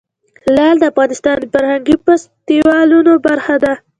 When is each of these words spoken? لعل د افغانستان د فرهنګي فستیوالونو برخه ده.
لعل 0.55 0.75
د 0.79 0.83
افغانستان 0.91 1.35
د 1.39 1.45
فرهنګي 1.53 1.95
فستیوالونو 2.05 3.13
برخه 3.25 3.55
ده. 3.63 3.73